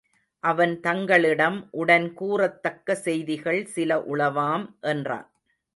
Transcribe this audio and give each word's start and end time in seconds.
அவன் 0.43 0.73
தங்களிடம் 0.79 1.67
உடன் 1.71 2.13
கூறத்தக்க 2.13 2.95
செய்திகள் 2.95 3.61
சில 3.65 3.99
உளவாம் 4.09 4.65
என்றான். 4.81 5.27